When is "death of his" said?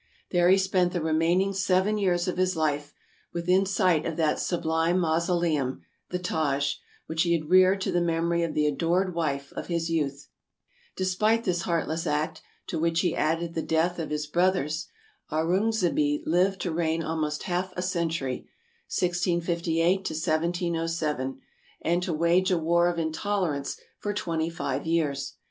13.61-14.25